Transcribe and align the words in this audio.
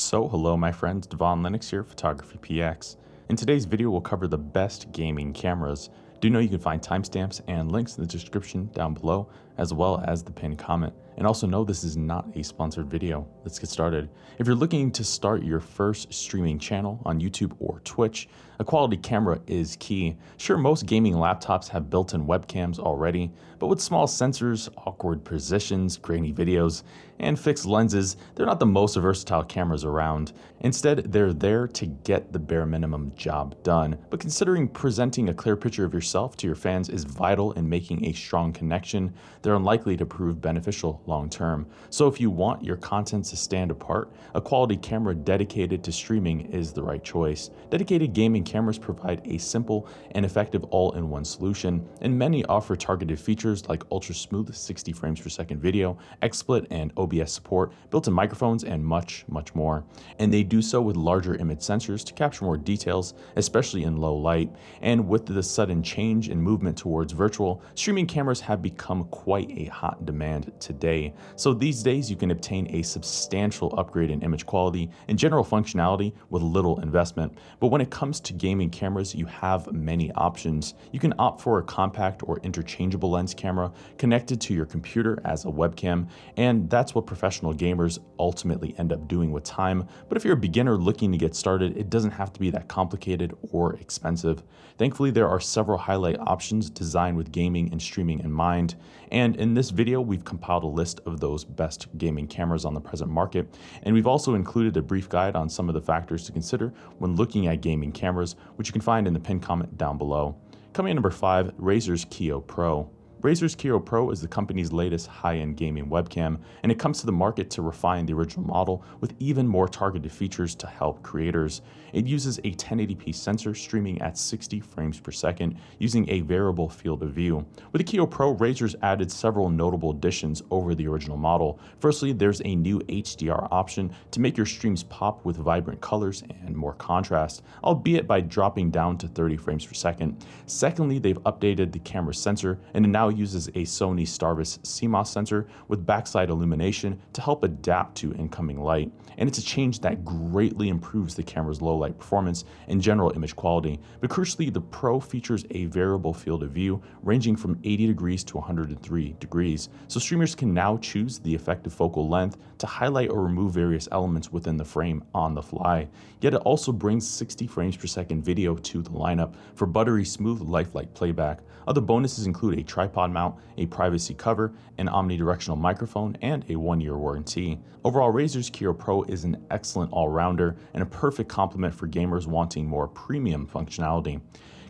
So 0.00 0.28
hello 0.28 0.56
my 0.56 0.70
friends, 0.70 1.08
Devon 1.08 1.42
Lennox 1.42 1.70
here, 1.70 1.82
Photography 1.82 2.38
PX. 2.38 2.94
In 3.28 3.34
today's 3.34 3.64
video 3.64 3.90
we'll 3.90 4.00
cover 4.00 4.28
the 4.28 4.38
best 4.38 4.92
gaming 4.92 5.32
cameras. 5.32 5.90
Do 6.20 6.30
know 6.30 6.38
you 6.38 6.48
can 6.48 6.60
find 6.60 6.80
timestamps 6.80 7.40
and 7.48 7.72
links 7.72 7.98
in 7.98 8.04
the 8.04 8.08
description 8.08 8.70
down 8.72 8.94
below, 8.94 9.28
as 9.58 9.74
well 9.74 10.02
as 10.06 10.22
the 10.22 10.32
pinned 10.32 10.58
comment. 10.58 10.94
And 11.18 11.26
also 11.26 11.48
know 11.48 11.64
this 11.64 11.82
is 11.82 11.96
not 11.96 12.28
a 12.36 12.44
sponsored 12.44 12.88
video. 12.88 13.26
Let's 13.44 13.58
get 13.58 13.68
started. 13.68 14.08
If 14.38 14.46
you're 14.46 14.54
looking 14.54 14.92
to 14.92 15.02
start 15.02 15.42
your 15.42 15.58
first 15.58 16.12
streaming 16.12 16.60
channel 16.60 17.02
on 17.04 17.20
YouTube 17.20 17.56
or 17.58 17.80
Twitch, 17.80 18.28
a 18.60 18.64
quality 18.64 18.96
camera 18.96 19.40
is 19.46 19.76
key. 19.80 20.16
Sure, 20.36 20.56
most 20.56 20.86
gaming 20.86 21.14
laptops 21.14 21.68
have 21.68 21.90
built-in 21.90 22.26
webcams 22.26 22.78
already, 22.78 23.32
but 23.58 23.66
with 23.66 23.80
small 23.80 24.06
sensors, 24.06 24.68
awkward 24.86 25.24
positions, 25.24 25.96
grainy 25.96 26.32
videos, 26.32 26.82
and 27.20 27.38
fixed 27.38 27.66
lenses, 27.66 28.16
they're 28.34 28.46
not 28.46 28.60
the 28.60 28.66
most 28.66 28.96
versatile 28.96 29.44
cameras 29.44 29.84
around. 29.84 30.32
Instead, 30.60 31.12
they're 31.12 31.32
there 31.32 31.66
to 31.66 31.86
get 31.86 32.32
the 32.32 32.38
bare 32.38 32.66
minimum 32.66 33.12
job 33.16 33.60
done. 33.62 33.96
But 34.10 34.20
considering 34.20 34.68
presenting 34.68 35.28
a 35.28 35.34
clear 35.34 35.56
picture 35.56 35.84
of 35.84 35.94
yourself 35.94 36.36
to 36.38 36.46
your 36.46 36.56
fans 36.56 36.88
is 36.88 37.04
vital 37.04 37.52
in 37.52 37.68
making 37.68 38.04
a 38.04 38.12
strong 38.12 38.52
connection, 38.52 39.14
they're 39.48 39.56
unlikely 39.56 39.96
to 39.96 40.04
prove 40.04 40.42
beneficial 40.42 41.00
long 41.06 41.30
term. 41.30 41.66
So 41.88 42.06
if 42.06 42.20
you 42.20 42.28
want 42.28 42.62
your 42.62 42.76
content 42.76 43.24
to 43.24 43.36
stand 43.36 43.70
apart, 43.70 44.12
a 44.34 44.42
quality 44.42 44.76
camera 44.76 45.14
dedicated 45.14 45.82
to 45.84 45.90
streaming 45.90 46.52
is 46.52 46.74
the 46.74 46.82
right 46.82 47.02
choice. 47.02 47.48
Dedicated 47.70 48.12
gaming 48.12 48.44
cameras 48.44 48.76
provide 48.76 49.22
a 49.24 49.38
simple 49.38 49.88
and 50.10 50.26
effective 50.26 50.64
all-in-one 50.64 51.24
solution, 51.24 51.88
and 52.02 52.18
many 52.18 52.44
offer 52.44 52.76
targeted 52.76 53.18
features 53.18 53.66
like 53.70 53.84
ultra 53.90 54.14
smooth 54.14 54.54
60 54.54 54.92
frames 54.92 55.18
per 55.18 55.30
second 55.30 55.62
video, 55.62 55.96
XSplit 56.20 56.66
and 56.70 56.92
OBS 56.98 57.32
support, 57.32 57.72
built-in 57.88 58.12
microphones, 58.12 58.64
and 58.64 58.84
much, 58.84 59.24
much 59.28 59.54
more. 59.54 59.82
And 60.18 60.30
they 60.30 60.42
do 60.42 60.60
so 60.60 60.82
with 60.82 60.94
larger 60.94 61.36
image 61.36 61.60
sensors 61.60 62.04
to 62.04 62.12
capture 62.12 62.44
more 62.44 62.58
details, 62.58 63.14
especially 63.36 63.84
in 63.84 63.96
low 63.96 64.14
light. 64.14 64.54
And 64.82 65.08
with 65.08 65.24
the 65.24 65.42
sudden 65.42 65.82
change 65.82 66.28
in 66.28 66.38
movement 66.38 66.76
towards 66.76 67.14
virtual, 67.14 67.62
streaming 67.74 68.06
cameras 68.06 68.40
have 68.40 68.60
become 68.60 69.04
quite 69.04 69.37
quite 69.38 69.56
a 69.56 69.70
hot 69.70 70.04
demand 70.04 70.52
today. 70.58 71.14
So 71.36 71.54
these 71.54 71.82
days 71.82 72.10
you 72.10 72.16
can 72.16 72.32
obtain 72.32 72.74
a 72.74 72.82
substantial 72.82 73.72
upgrade 73.78 74.10
in 74.10 74.20
image 74.22 74.44
quality 74.44 74.90
and 75.06 75.16
general 75.16 75.44
functionality 75.44 76.12
with 76.30 76.42
little 76.42 76.80
investment. 76.80 77.38
But 77.60 77.68
when 77.68 77.80
it 77.80 77.88
comes 77.90 78.18
to 78.20 78.32
gaming 78.32 78.68
cameras, 78.70 79.14
you 79.14 79.26
have 79.26 79.72
many 79.72 80.10
options. 80.12 80.74
You 80.90 80.98
can 80.98 81.14
opt 81.20 81.40
for 81.40 81.60
a 81.60 81.62
compact 81.62 82.22
or 82.24 82.40
interchangeable 82.40 83.10
lens 83.10 83.32
camera 83.32 83.70
connected 83.96 84.40
to 84.40 84.54
your 84.54 84.66
computer 84.66 85.20
as 85.24 85.44
a 85.44 85.48
webcam, 85.48 86.08
and 86.36 86.68
that's 86.68 86.94
what 86.94 87.06
professional 87.06 87.54
gamers 87.54 88.00
ultimately 88.18 88.74
end 88.78 88.92
up 88.92 89.06
doing 89.06 89.30
with 89.30 89.44
time. 89.44 89.86
But 90.08 90.16
if 90.16 90.24
you're 90.24 90.34
a 90.34 90.36
beginner 90.48 90.76
looking 90.76 91.12
to 91.12 91.18
get 91.18 91.36
started, 91.36 91.76
it 91.76 91.90
doesn't 91.90 92.10
have 92.10 92.32
to 92.32 92.40
be 92.40 92.50
that 92.50 92.66
complicated 92.66 93.36
or 93.52 93.74
expensive. 93.74 94.42
Thankfully, 94.78 95.12
there 95.12 95.28
are 95.28 95.40
several 95.40 95.78
highlight 95.78 96.18
options 96.18 96.70
designed 96.70 97.16
with 97.16 97.30
gaming 97.30 97.68
and 97.70 97.80
streaming 97.80 98.20
in 98.20 98.32
mind, 98.32 98.74
and 99.10 99.27
and 99.28 99.36
in 99.36 99.52
this 99.52 99.68
video, 99.68 100.00
we've 100.00 100.24
compiled 100.24 100.64
a 100.64 100.68
list 100.68 101.00
of 101.04 101.20
those 101.20 101.44
best 101.44 101.86
gaming 101.98 102.26
cameras 102.26 102.64
on 102.64 102.72
the 102.72 102.80
present 102.80 103.10
market, 103.10 103.46
and 103.82 103.94
we've 103.94 104.06
also 104.06 104.34
included 104.34 104.74
a 104.78 104.82
brief 104.82 105.06
guide 105.10 105.36
on 105.36 105.50
some 105.50 105.68
of 105.68 105.74
the 105.74 105.82
factors 105.82 106.24
to 106.24 106.32
consider 106.32 106.72
when 106.96 107.14
looking 107.14 107.46
at 107.46 107.60
gaming 107.60 107.92
cameras, 107.92 108.36
which 108.56 108.68
you 108.68 108.72
can 108.72 108.80
find 108.80 109.06
in 109.06 109.12
the 109.12 109.20
pinned 109.20 109.42
comment 109.42 109.76
down 109.76 109.98
below. 109.98 110.34
Coming 110.72 110.92
in 110.92 110.96
number 110.96 111.10
5, 111.10 111.52
Razer's 111.58 112.06
Kiyo 112.06 112.46
Pro. 112.46 112.88
Razer's 113.20 113.56
Kiyo 113.56 113.84
Pro 113.84 114.10
is 114.10 114.20
the 114.20 114.28
company's 114.28 114.72
latest 114.72 115.08
high-end 115.08 115.56
gaming 115.56 115.86
webcam, 115.86 116.38
and 116.62 116.70
it 116.70 116.78
comes 116.78 117.00
to 117.00 117.06
the 117.06 117.10
market 117.10 117.50
to 117.50 117.62
refine 117.62 118.06
the 118.06 118.12
original 118.12 118.46
model 118.46 118.84
with 119.00 119.12
even 119.18 119.44
more 119.48 119.66
targeted 119.66 120.12
features 120.12 120.54
to 120.54 120.68
help 120.68 121.02
creators. 121.02 121.60
It 121.92 122.06
uses 122.06 122.38
a 122.38 122.52
1080p 122.52 123.12
sensor 123.12 123.56
streaming 123.56 124.00
at 124.02 124.16
60 124.16 124.60
frames 124.60 125.00
per 125.00 125.10
second 125.10 125.58
using 125.80 126.08
a 126.08 126.20
variable 126.20 126.68
field 126.68 127.02
of 127.02 127.10
view. 127.10 127.44
With 127.72 127.84
the 127.84 127.92
Kiyo 127.92 128.08
Pro, 128.08 128.36
Razer's 128.36 128.76
added 128.82 129.10
several 129.10 129.50
notable 129.50 129.90
additions 129.90 130.42
over 130.52 130.76
the 130.76 130.86
original 130.86 131.16
model. 131.16 131.58
Firstly, 131.80 132.12
there's 132.12 132.40
a 132.44 132.54
new 132.54 132.78
HDR 132.82 133.48
option 133.50 133.92
to 134.12 134.20
make 134.20 134.36
your 134.36 134.46
streams 134.46 134.84
pop 134.84 135.24
with 135.24 135.38
vibrant 135.38 135.80
colors 135.80 136.22
and 136.46 136.56
more 136.56 136.74
contrast, 136.74 137.42
albeit 137.64 138.06
by 138.06 138.20
dropping 138.20 138.70
down 138.70 138.96
to 138.98 139.08
30 139.08 139.36
frames 139.38 139.66
per 139.66 139.74
second. 139.74 140.24
Secondly, 140.46 141.00
they've 141.00 141.18
updated 141.24 141.72
the 141.72 141.80
camera 141.80 142.14
sensor 142.14 142.60
and 142.74 142.84
it 142.84 142.88
now 142.88 143.07
now 143.08 143.16
uses 143.16 143.48
a 143.48 143.64
Sony 143.64 144.02
Starvis 144.02 144.58
CMOS 144.60 145.08
sensor 145.08 145.46
with 145.68 145.86
backside 145.86 146.30
illumination 146.30 147.00
to 147.12 147.20
help 147.20 147.42
adapt 147.42 147.96
to 147.96 148.12
incoming 148.14 148.60
light. 148.60 148.92
And 149.16 149.28
it's 149.28 149.38
a 149.38 149.42
change 149.42 149.80
that 149.80 150.04
greatly 150.04 150.68
improves 150.68 151.14
the 151.14 151.22
camera's 151.22 151.62
low 151.62 151.76
light 151.76 151.98
performance 151.98 152.44
and 152.68 152.80
general 152.80 153.12
image 153.14 153.34
quality. 153.34 153.80
But 154.00 154.10
crucially, 154.10 154.52
the 154.52 154.60
Pro 154.60 155.00
features 155.00 155.44
a 155.50 155.64
variable 155.66 156.12
field 156.12 156.42
of 156.42 156.50
view 156.50 156.82
ranging 157.02 157.36
from 157.36 157.58
80 157.64 157.86
degrees 157.86 158.24
to 158.24 158.36
103 158.36 159.16
degrees. 159.18 159.68
So 159.88 159.98
streamers 159.98 160.34
can 160.34 160.52
now 160.52 160.76
choose 160.76 161.18
the 161.18 161.34
effective 161.34 161.72
focal 161.72 162.08
length 162.08 162.36
to 162.58 162.66
highlight 162.66 163.10
or 163.10 163.22
remove 163.22 163.52
various 163.52 163.88
elements 163.92 164.32
within 164.32 164.56
the 164.56 164.64
frame 164.64 165.02
on 165.14 165.34
the 165.34 165.42
fly. 165.42 165.88
Yet 166.20 166.34
it 166.34 166.42
also 166.42 166.72
brings 166.72 167.08
60 167.08 167.46
frames 167.46 167.76
per 167.76 167.86
second 167.86 168.22
video 168.22 168.56
to 168.56 168.82
the 168.82 168.90
lineup 168.90 169.34
for 169.54 169.66
buttery 169.66 170.04
smooth 170.04 170.42
lifelike 170.42 170.92
playback. 170.94 171.40
Other 171.66 171.80
bonuses 171.80 172.26
include 172.26 172.58
a 172.58 172.62
tripod 172.62 172.97
tripod 172.98 173.12
mount, 173.12 173.36
a 173.58 173.66
privacy 173.66 174.12
cover, 174.12 174.52
an 174.78 174.88
omnidirectional 174.88 175.56
microphone, 175.56 176.16
and 176.20 176.44
a 176.48 176.56
one-year 176.56 176.98
warranty. 176.98 177.60
Overall, 177.84 178.12
Razer's 178.12 178.50
Kiyo 178.50 178.76
Pro 178.76 179.04
is 179.04 179.22
an 179.22 179.46
excellent 179.52 179.92
all-rounder 179.92 180.56
and 180.74 180.82
a 180.82 180.86
perfect 180.86 181.28
complement 181.28 181.72
for 181.72 181.86
gamers 181.86 182.26
wanting 182.26 182.66
more 182.66 182.88
premium 182.88 183.46
functionality. 183.46 184.20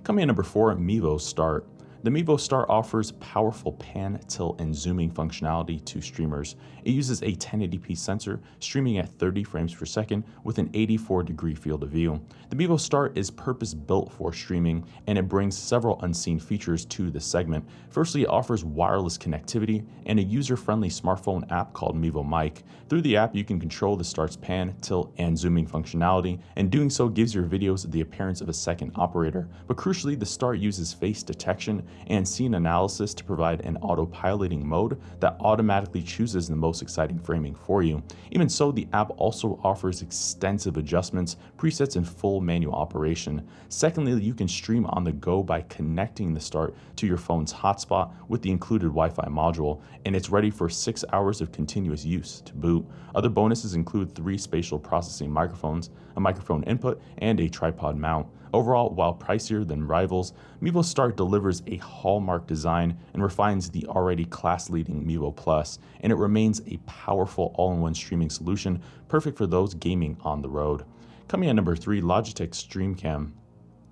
Coming 0.04 0.24
in 0.24 0.26
number 0.26 0.42
4, 0.42 0.76
Mevo 0.76 1.18
Start. 1.18 1.66
The 2.04 2.10
Mevo 2.10 2.38
Start 2.38 2.70
offers 2.70 3.10
powerful 3.10 3.72
pan, 3.72 4.20
tilt, 4.28 4.60
and 4.60 4.72
zooming 4.72 5.10
functionality 5.10 5.84
to 5.86 6.00
streamers. 6.00 6.54
It 6.84 6.92
uses 6.92 7.22
a 7.22 7.32
1080p 7.32 7.98
sensor, 7.98 8.38
streaming 8.60 8.98
at 8.98 9.08
30 9.18 9.42
frames 9.42 9.74
per 9.74 9.84
second 9.84 10.22
with 10.44 10.58
an 10.58 10.70
84 10.74 11.24
degree 11.24 11.56
field 11.56 11.82
of 11.82 11.90
view. 11.90 12.20
The 12.50 12.56
Mevo 12.56 12.78
Start 12.78 13.18
is 13.18 13.32
purpose 13.32 13.74
built 13.74 14.12
for 14.12 14.32
streaming, 14.32 14.86
and 15.08 15.18
it 15.18 15.26
brings 15.28 15.58
several 15.58 16.00
unseen 16.02 16.38
features 16.38 16.84
to 16.84 17.10
the 17.10 17.20
segment. 17.20 17.68
Firstly, 17.90 18.22
it 18.22 18.28
offers 18.28 18.64
wireless 18.64 19.18
connectivity 19.18 19.84
and 20.06 20.20
a 20.20 20.22
user-friendly 20.22 20.90
smartphone 20.90 21.50
app 21.50 21.72
called 21.72 22.00
Mevo 22.00 22.24
Mic. 22.24 22.62
Through 22.88 23.02
the 23.02 23.16
app, 23.16 23.34
you 23.34 23.44
can 23.44 23.58
control 23.58 23.96
the 23.96 24.04
star's 24.04 24.36
pan, 24.36 24.72
tilt, 24.80 25.12
and 25.18 25.36
zooming 25.36 25.66
functionality, 25.66 26.38
and 26.54 26.70
doing 26.70 26.90
so 26.90 27.08
gives 27.08 27.34
your 27.34 27.44
videos 27.44 27.90
the 27.90 28.02
appearance 28.02 28.40
of 28.40 28.48
a 28.48 28.54
second 28.54 28.92
operator. 28.94 29.48
But 29.66 29.76
crucially, 29.76 30.16
the 30.16 30.24
star 30.24 30.54
uses 30.54 30.94
face 30.94 31.24
detection 31.24 31.84
and 32.08 32.26
scene 32.26 32.54
analysis 32.54 33.14
to 33.14 33.24
provide 33.24 33.60
an 33.62 33.78
autopiloting 33.82 34.62
mode 34.62 35.00
that 35.20 35.36
automatically 35.40 36.02
chooses 36.02 36.48
the 36.48 36.56
most 36.56 36.82
exciting 36.82 37.18
framing 37.18 37.54
for 37.54 37.82
you. 37.82 38.02
Even 38.30 38.48
so, 38.48 38.72
the 38.72 38.88
app 38.92 39.10
also 39.16 39.60
offers 39.62 40.02
extensive 40.02 40.76
adjustments, 40.76 41.36
presets, 41.56 41.96
and 41.96 42.08
full 42.08 42.40
manual 42.40 42.74
operation. 42.74 43.46
Secondly, 43.68 44.20
you 44.22 44.34
can 44.34 44.48
stream 44.48 44.86
on 44.86 45.04
the 45.04 45.12
go 45.12 45.42
by 45.42 45.60
connecting 45.62 46.32
the 46.32 46.40
start 46.40 46.74
to 46.96 47.06
your 47.06 47.16
phone's 47.16 47.52
hotspot 47.52 48.12
with 48.28 48.42
the 48.42 48.50
included 48.50 48.86
Wi-Fi 48.86 49.26
module, 49.26 49.80
and 50.04 50.16
it's 50.16 50.30
ready 50.30 50.50
for 50.50 50.68
six 50.68 51.04
hours 51.12 51.40
of 51.40 51.52
continuous 51.52 52.04
use 52.04 52.40
to 52.42 52.54
boot. 52.54 52.86
Other 53.14 53.28
bonuses 53.28 53.74
include 53.74 54.14
three 54.14 54.38
spatial 54.38 54.78
processing 54.78 55.30
microphones, 55.30 55.90
a 56.16 56.20
microphone 56.20 56.62
input, 56.64 57.00
and 57.18 57.38
a 57.40 57.48
tripod 57.48 57.96
mount. 57.96 58.26
Overall, 58.54 58.90
while 58.90 59.14
pricier 59.14 59.66
than 59.66 59.86
rivals, 59.86 60.32
Mevo 60.62 60.84
Start 60.84 61.16
delivers 61.16 61.62
a 61.66 61.76
hallmark 61.76 62.46
design 62.46 62.98
and 63.12 63.22
refines 63.22 63.68
the 63.68 63.86
already 63.86 64.24
class-leading 64.24 65.04
Mevo 65.04 65.34
Plus, 65.34 65.78
and 66.00 66.10
it 66.10 66.16
remains 66.16 66.62
a 66.66 66.78
powerful 66.86 67.52
all-in-one 67.56 67.94
streaming 67.94 68.30
solution 68.30 68.80
perfect 69.08 69.36
for 69.36 69.46
those 69.46 69.74
gaming 69.74 70.16
on 70.22 70.40
the 70.40 70.48
road. 70.48 70.84
Coming 71.28 71.50
at 71.50 71.56
number 71.56 71.76
3, 71.76 72.00
Logitech 72.00 72.50
StreamCam. 72.50 73.32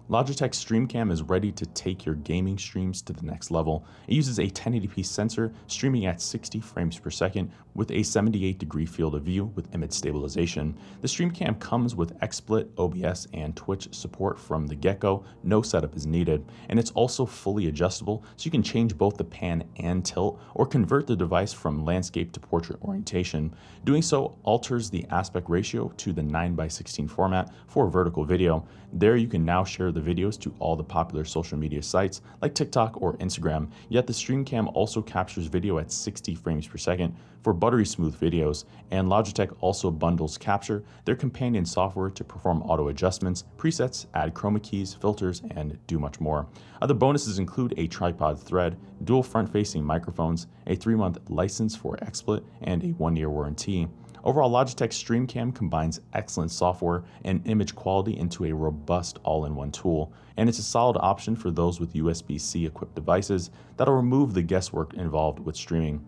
Logitech 0.09 0.53
StreamCam 0.53 1.11
is 1.11 1.25
ready 1.25 1.51
to 1.51 1.67
take 1.67 2.07
your 2.07 2.15
gaming 2.15 2.57
streams 2.57 3.03
to 3.03 3.13
the 3.13 3.27
next 3.27 3.51
level. 3.51 3.85
It 4.07 4.15
uses 4.15 4.39
a 4.39 4.47
1080p 4.47 5.05
sensor 5.05 5.53
streaming 5.67 6.07
at 6.07 6.21
60 6.21 6.61
frames 6.61 6.97
per 6.97 7.11
second 7.11 7.51
with 7.75 7.91
a 7.91 8.05
78 8.05 8.57
degree 8.57 8.87
field 8.87 9.17
of 9.17 9.25
view 9.25 9.47
with 9.57 9.75
image 9.75 9.93
stabilization. 9.93 10.77
The 11.01 11.09
StreamCam 11.09 11.59
comes 11.59 11.97
with 11.97 12.17
XSplit, 12.21 12.69
OBS, 12.79 13.27
and 13.35 13.57
Twitch 13.57 13.93
support 13.93 14.39
from 14.39 14.69
the 14.69 14.77
get-go. 14.77 15.25
No 15.43 15.61
setup 15.61 15.97
is 15.97 16.07
needed. 16.07 16.47
And 16.69 16.79
it's 16.79 16.93
also 16.93 17.27
fully 17.27 17.67
adjustable 17.67 18.23
so 18.37 18.45
you 18.45 18.53
can 18.53 18.63
change 18.63 18.97
both 18.97 19.17
the 19.17 19.25
pan 19.25 19.65
and 19.79 20.05
tilt 20.05 20.41
or 20.55 20.67
convert 20.67 21.09
the 21.09 21.17
device 21.17 21.53
from 21.53 21.85
landscape 21.85 22.31
to 22.31 22.39
portrait 22.39 22.81
orientation. 22.81 23.53
Doing 23.83 24.03
so 24.03 24.39
alters 24.45 24.89
the 24.89 25.05
aspect 25.11 25.51
ratio 25.51 25.89
to 25.97 26.13
the 26.13 26.23
9 26.23 26.55
by 26.55 26.69
16 26.69 27.09
format 27.09 27.53
for 27.67 27.89
vertical 27.91 28.25
video. 28.25 28.65
There 28.93 29.17
you 29.17 29.27
can 29.27 29.45
now 29.45 29.65
share 29.65 29.91
the 29.97 30.15
videos 30.15 30.39
to 30.41 30.55
all 30.59 30.77
the 30.77 30.85
popular 30.85 31.25
social 31.25 31.59
media 31.59 31.83
sites 31.83 32.21
like 32.41 32.55
TikTok 32.55 33.03
or 33.03 33.17
Instagram, 33.17 33.69
yet 33.89 34.07
the 34.07 34.13
StreamCam 34.13 34.71
also 34.75 35.03
captures 35.03 35.47
video 35.47 35.79
at 35.79 35.91
60 35.91 36.35
frames 36.37 36.67
per 36.67 36.79
second 36.79 37.17
for 37.43 37.53
buttery 37.53 37.87
smooth 37.87 38.19
videos, 38.19 38.65
and 38.91 39.09
Logitech 39.09 39.57
also 39.61 39.89
bundles 39.89 40.37
Capture, 40.37 40.83
their 41.05 41.15
companion 41.15 41.65
software 41.65 42.11
to 42.11 42.25
perform 42.25 42.61
auto 42.63 42.89
adjustments, 42.89 43.45
presets, 43.57 44.07
add 44.15 44.35
chroma 44.35 44.61
keys, 44.63 44.95
filters, 44.95 45.43
and 45.53 45.79
do 45.87 45.99
much 45.99 46.19
more. 46.19 46.47
Other 46.83 46.95
bonuses 46.95 47.39
include 47.39 47.73
a 47.77 47.87
tripod 47.87 48.41
thread, 48.41 48.77
dual 49.05 49.23
front-facing 49.23 49.85
microphones, 49.85 50.49
a 50.67 50.75
three-month 50.75 51.19
license 51.29 51.77
for 51.77 51.97
XSplit, 51.99 52.43
and 52.63 52.83
a 52.83 52.89
one-year 52.89 53.31
warranty. 53.31 53.87
Overall, 54.27 54.51
Logitech 54.51 54.91
StreamCam 54.91 55.55
combines 55.55 56.01
excellent 56.13 56.51
software 56.51 57.05
and 57.25 57.47
image 57.47 57.77
quality 57.77 58.19
into 58.19 58.47
a 58.47 58.53
robust 58.53 59.21
all 59.23 59.45
in 59.45 59.55
one 59.55 59.71
tool, 59.71 60.13
and 60.37 60.49
it's 60.49 60.59
a 60.59 60.65
solid 60.65 60.97
option 60.99 61.37
for 61.37 61.53
those 61.53 61.79
with 61.79 61.95
USB 61.95 62.41
C 62.41 62.67
equipped 62.67 62.97
devices 62.97 63.51
that'll 63.77 63.95
remove 63.95 64.35
the 64.35 64.43
guesswork 64.43 64.95
involved 64.95 65.39
with 65.39 65.55
streaming. 65.55 66.05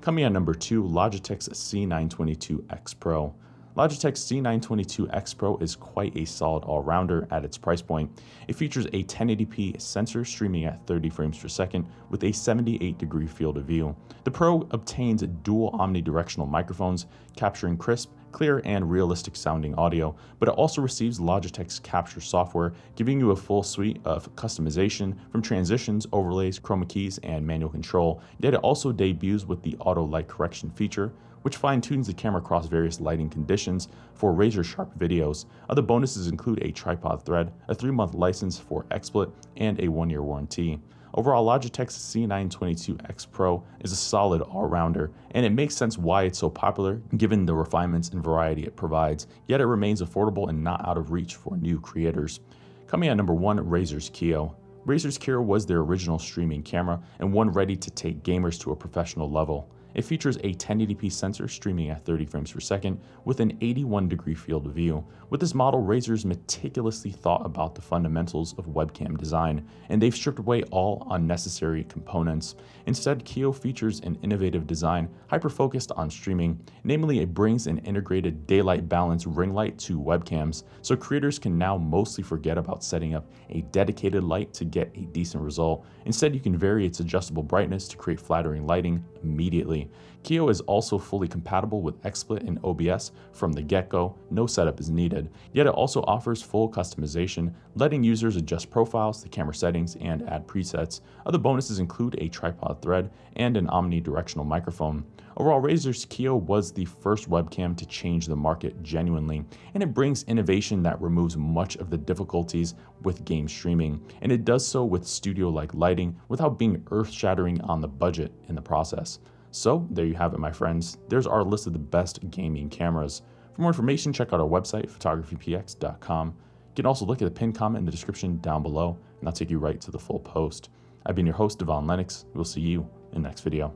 Coming 0.00 0.22
at 0.22 0.30
number 0.30 0.54
two, 0.54 0.84
Logitech's 0.84 1.48
C922X 1.48 3.00
Pro. 3.00 3.34
Logitech's 3.76 4.20
C922X 4.20 5.36
Pro 5.36 5.58
is 5.58 5.76
quite 5.76 6.16
a 6.16 6.24
solid 6.24 6.64
all-rounder 6.64 7.28
at 7.30 7.44
its 7.44 7.58
price 7.58 7.82
point. 7.82 8.10
It 8.48 8.56
features 8.56 8.86
a 8.86 9.04
1080p 9.04 9.78
sensor 9.78 10.24
streaming 10.24 10.64
at 10.64 10.86
30 10.86 11.10
frames 11.10 11.38
per 11.38 11.48
second 11.48 11.86
with 12.08 12.24
a 12.24 12.32
78 12.32 12.96
degree 12.96 13.26
field 13.26 13.58
of 13.58 13.66
view. 13.66 13.94
The 14.24 14.30
Pro 14.30 14.66
obtains 14.70 15.22
dual 15.42 15.72
omnidirectional 15.72 16.48
microphones, 16.48 17.04
capturing 17.36 17.76
crisp, 17.76 18.12
clear, 18.32 18.62
and 18.64 18.90
realistic 18.90 19.36
sounding 19.36 19.74
audio, 19.74 20.16
but 20.38 20.48
it 20.48 20.54
also 20.54 20.80
receives 20.80 21.18
Logitech's 21.18 21.78
capture 21.78 22.22
software, 22.22 22.72
giving 22.94 23.20
you 23.20 23.32
a 23.32 23.36
full 23.36 23.62
suite 23.62 24.00
of 24.06 24.34
customization 24.36 25.14
from 25.30 25.42
transitions, 25.42 26.06
overlays, 26.12 26.58
chroma 26.58 26.88
keys, 26.88 27.18
and 27.24 27.46
manual 27.46 27.70
control. 27.70 28.22
Yet 28.38 28.54
it 28.54 28.60
also 28.60 28.90
debuts 28.90 29.44
with 29.44 29.62
the 29.62 29.76
auto 29.80 30.02
light 30.02 30.28
correction 30.28 30.70
feature, 30.70 31.12
which 31.46 31.58
fine 31.58 31.80
tunes 31.80 32.08
the 32.08 32.12
camera 32.12 32.40
across 32.40 32.66
various 32.66 33.00
lighting 33.00 33.30
conditions 33.30 33.86
for 34.14 34.32
razor 34.32 34.64
sharp 34.64 34.92
videos. 34.98 35.44
Other 35.70 35.80
bonuses 35.80 36.26
include 36.26 36.60
a 36.60 36.72
tripod 36.72 37.24
thread, 37.24 37.52
a 37.68 37.74
three 37.76 37.92
month 37.92 38.14
license 38.14 38.58
for 38.58 38.82
XSplit, 38.90 39.30
and 39.56 39.80
a 39.80 39.86
one 39.86 40.10
year 40.10 40.24
warranty. 40.24 40.80
Overall, 41.14 41.46
Logitech's 41.46 41.96
C922X 41.96 43.30
Pro 43.30 43.62
is 43.78 43.92
a 43.92 43.96
solid 43.96 44.42
all 44.42 44.66
rounder, 44.66 45.12
and 45.30 45.46
it 45.46 45.52
makes 45.52 45.76
sense 45.76 45.96
why 45.96 46.24
it's 46.24 46.40
so 46.40 46.50
popular 46.50 47.00
given 47.16 47.46
the 47.46 47.54
refinements 47.54 48.08
and 48.08 48.24
variety 48.24 48.64
it 48.64 48.74
provides, 48.74 49.28
yet 49.46 49.60
it 49.60 49.66
remains 49.66 50.02
affordable 50.02 50.48
and 50.48 50.64
not 50.64 50.84
out 50.84 50.98
of 50.98 51.12
reach 51.12 51.36
for 51.36 51.56
new 51.56 51.80
creators. 51.80 52.40
Coming 52.88 53.08
at 53.08 53.16
number 53.16 53.34
one, 53.34 53.60
Razer's 53.60 54.10
Kiyo. 54.10 54.52
Razer's 54.84 55.16
Kiyo 55.16 55.44
was 55.44 55.64
their 55.64 55.78
original 55.78 56.18
streaming 56.18 56.64
camera 56.64 57.00
and 57.20 57.32
one 57.32 57.50
ready 57.50 57.76
to 57.76 57.90
take 57.92 58.24
gamers 58.24 58.58
to 58.62 58.72
a 58.72 58.76
professional 58.76 59.30
level. 59.30 59.70
It 59.96 60.04
features 60.04 60.36
a 60.36 60.52
1080p 60.52 61.10
sensor 61.10 61.48
streaming 61.48 61.88
at 61.88 62.04
30 62.04 62.26
frames 62.26 62.52
per 62.52 62.60
second 62.60 63.00
with 63.24 63.40
an 63.40 63.56
81 63.62 64.10
degree 64.10 64.34
field 64.34 64.66
of 64.66 64.74
view. 64.74 65.02
With 65.30 65.40
this 65.40 65.54
model, 65.54 65.82
Razer's 65.82 66.26
meticulously 66.26 67.10
thought 67.10 67.46
about 67.46 67.74
the 67.74 67.80
fundamentals 67.80 68.54
of 68.58 68.66
webcam 68.66 69.16
design, 69.16 69.66
and 69.88 70.00
they've 70.00 70.14
stripped 70.14 70.38
away 70.38 70.64
all 70.64 71.06
unnecessary 71.12 71.84
components. 71.84 72.56
Instead, 72.84 73.24
Kiyo 73.24 73.56
features 73.56 74.00
an 74.00 74.18
innovative 74.22 74.66
design 74.66 75.08
hyper-focused 75.28 75.92
on 75.92 76.10
streaming, 76.10 76.60
namely 76.84 77.20
it 77.20 77.32
brings 77.32 77.66
an 77.66 77.78
integrated 77.78 78.46
daylight 78.46 78.90
balance 78.90 79.26
ring 79.26 79.54
light 79.54 79.78
to 79.78 79.98
webcams, 79.98 80.64
so 80.82 80.94
creators 80.94 81.38
can 81.38 81.56
now 81.56 81.78
mostly 81.78 82.22
forget 82.22 82.58
about 82.58 82.84
setting 82.84 83.14
up 83.14 83.30
a 83.48 83.62
dedicated 83.72 84.22
light 84.22 84.52
to 84.52 84.66
get 84.66 84.92
a 84.94 85.06
decent 85.06 85.42
result. 85.42 85.86
Instead, 86.04 86.34
you 86.34 86.40
can 86.40 86.54
vary 86.54 86.84
its 86.84 87.00
adjustable 87.00 87.42
brightness 87.42 87.88
to 87.88 87.96
create 87.96 88.20
flattering 88.20 88.66
lighting 88.66 89.02
immediately. 89.22 89.85
Kiyo 90.22 90.50
is 90.50 90.60
also 90.62 90.98
fully 90.98 91.28
compatible 91.28 91.82
with 91.82 92.02
XSplit 92.02 92.46
and 92.46 92.58
OBS 92.64 93.12
from 93.32 93.52
the 93.52 93.62
get-go, 93.62 94.16
no 94.30 94.46
setup 94.46 94.80
is 94.80 94.90
needed, 94.90 95.30
yet 95.52 95.66
it 95.66 95.72
also 95.72 96.02
offers 96.02 96.42
full 96.42 96.68
customization, 96.68 97.54
letting 97.76 98.02
users 98.02 98.36
adjust 98.36 98.70
profiles, 98.70 99.22
the 99.22 99.28
camera 99.28 99.54
settings, 99.54 99.96
and 100.00 100.28
add 100.28 100.46
presets. 100.48 101.00
Other 101.26 101.38
bonuses 101.38 101.78
include 101.78 102.16
a 102.18 102.28
tripod 102.28 102.82
thread 102.82 103.10
and 103.36 103.56
an 103.56 103.68
omnidirectional 103.68 104.46
microphone. 104.46 105.04
Overall, 105.36 105.60
Razer's 105.60 106.06
Kiyo 106.06 106.40
was 106.40 106.72
the 106.72 106.86
first 106.86 107.28
webcam 107.28 107.76
to 107.76 107.84
change 107.86 108.26
the 108.26 108.34
market 108.34 108.82
genuinely, 108.82 109.44
and 109.74 109.82
it 109.82 109.92
brings 109.92 110.22
innovation 110.24 110.82
that 110.82 111.00
removes 111.00 111.36
much 111.36 111.76
of 111.76 111.90
the 111.90 111.98
difficulties 111.98 112.74
with 113.02 113.24
game 113.26 113.46
streaming, 113.46 114.00
and 114.22 114.32
it 114.32 114.46
does 114.46 114.66
so 114.66 114.82
with 114.82 115.06
studio-like 115.06 115.74
lighting 115.74 116.18
without 116.28 116.58
being 116.58 116.82
earth-shattering 116.90 117.60
on 117.60 117.82
the 117.82 117.88
budget 117.88 118.32
in 118.48 118.54
the 118.54 118.62
process. 118.62 119.18
So, 119.56 119.88
there 119.90 120.04
you 120.04 120.12
have 120.16 120.34
it, 120.34 120.38
my 120.38 120.52
friends. 120.52 120.98
There's 121.08 121.26
our 121.26 121.42
list 121.42 121.66
of 121.66 121.72
the 121.72 121.78
best 121.78 122.20
gaming 122.30 122.68
cameras. 122.68 123.22
For 123.54 123.62
more 123.62 123.70
information, 123.70 124.12
check 124.12 124.34
out 124.34 124.40
our 124.40 124.46
website, 124.46 124.90
photographypx.com. 124.90 126.26
You 126.28 126.74
can 126.74 126.84
also 126.84 127.06
look 127.06 127.22
at 127.22 127.24
the 127.24 127.30
pinned 127.30 127.54
comment 127.54 127.78
in 127.78 127.86
the 127.86 127.90
description 127.90 128.36
down 128.40 128.62
below, 128.62 128.98
and 129.18 129.26
I'll 129.26 129.32
take 129.32 129.50
you 129.50 129.58
right 129.58 129.80
to 129.80 129.90
the 129.90 129.98
full 129.98 130.18
post. 130.18 130.68
I've 131.06 131.14
been 131.14 131.24
your 131.24 131.34
host, 131.34 131.58
Devon 131.58 131.86
Lennox. 131.86 132.26
We'll 132.34 132.44
see 132.44 132.60
you 132.60 132.86
in 133.12 133.22
the 133.22 133.28
next 133.30 133.40
video. 133.40 133.74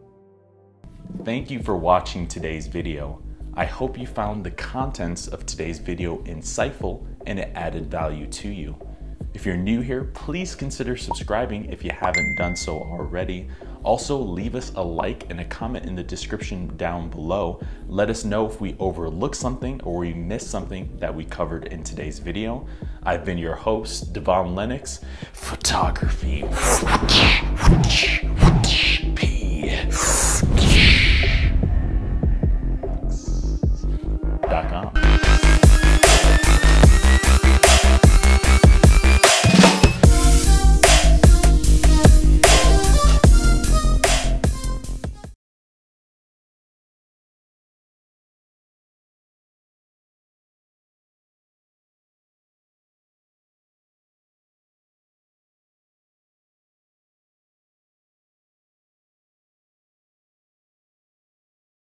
Thank 1.24 1.50
you 1.50 1.62
for 1.62 1.78
watching 1.78 2.28
today's 2.28 2.66
video. 2.66 3.22
I 3.54 3.64
hope 3.64 3.98
you 3.98 4.06
found 4.06 4.44
the 4.44 4.50
contents 4.50 5.28
of 5.28 5.46
today's 5.46 5.78
video 5.78 6.18
insightful 6.24 7.06
and 7.24 7.38
it 7.38 7.52
added 7.54 7.90
value 7.90 8.26
to 8.26 8.50
you. 8.50 8.76
If 9.32 9.46
you're 9.46 9.56
new 9.56 9.80
here, 9.80 10.04
please 10.04 10.54
consider 10.54 10.96
subscribing 10.96 11.72
if 11.72 11.84
you 11.84 11.90
haven't 11.90 12.36
done 12.36 12.54
so 12.54 12.80
already. 12.80 13.48
Also, 13.82 14.18
leave 14.18 14.54
us 14.54 14.72
a 14.76 14.82
like 14.82 15.24
and 15.30 15.40
a 15.40 15.44
comment 15.44 15.86
in 15.86 15.94
the 15.94 16.02
description 16.02 16.76
down 16.76 17.08
below. 17.08 17.60
Let 17.88 18.10
us 18.10 18.24
know 18.24 18.46
if 18.46 18.60
we 18.60 18.76
overlooked 18.78 19.36
something 19.36 19.80
or 19.82 19.98
we 19.98 20.12
missed 20.12 20.50
something 20.50 20.90
that 20.98 21.14
we 21.14 21.24
covered 21.24 21.64
in 21.66 21.82
today's 21.82 22.18
video. 22.18 22.66
I've 23.02 23.24
been 23.24 23.38
your 23.38 23.54
host, 23.54 24.12
Devon 24.12 24.54
Lennox, 24.54 25.00
photography. 25.32 26.44